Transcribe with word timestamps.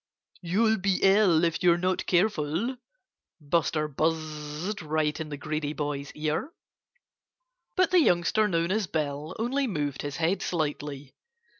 "You'll 0.41 0.79
be 0.79 0.97
ill, 1.03 1.43
if 1.43 1.61
you're 1.61 1.77
not 1.77 2.07
careful," 2.07 2.75
Buster 3.39 3.87
buzzed 3.87 4.81
right 4.81 5.19
in 5.19 5.29
the 5.29 5.37
greedy 5.37 5.73
boy's 5.73 6.11
ear. 6.13 6.49
But 7.75 7.91
the 7.91 7.99
youngster 8.01 8.47
known 8.47 8.71
as 8.71 8.87
Bill 8.87 9.35
only 9.37 9.67
moved 9.67 10.01
his 10.01 10.17
head 10.17 10.41
slightly. 10.41 11.13